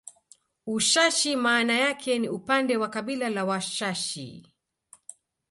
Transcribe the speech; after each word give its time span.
Ushashi 0.65 1.35
maana 1.35 1.73
yake 1.73 2.19
ni 2.19 2.29
upande 2.29 2.77
wa 2.77 2.89
kabila 2.89 3.29
la 3.29 3.45
Washashi 3.45 4.55